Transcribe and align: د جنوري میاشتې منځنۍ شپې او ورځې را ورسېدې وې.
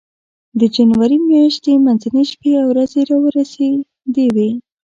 د 0.59 0.61
جنوري 0.75 1.17
میاشتې 1.29 1.71
منځنۍ 1.85 2.23
شپې 2.31 2.51
او 2.61 2.65
ورځې 2.71 3.01
را 3.09 3.17
ورسېدې 3.23 4.25
وې. 4.35 4.49